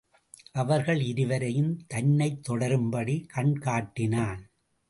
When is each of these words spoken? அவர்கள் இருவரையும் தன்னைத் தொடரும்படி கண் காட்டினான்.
அவர்கள் 0.51 1.01
இருவரையும் 1.01 1.85
தன்னைத் 1.87 2.41
தொடரும்படி 2.49 3.25
கண் 3.27 3.59
காட்டினான். 3.59 4.41